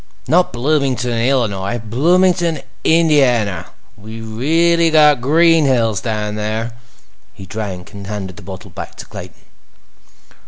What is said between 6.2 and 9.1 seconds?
there." He drank, and handed the bottle back to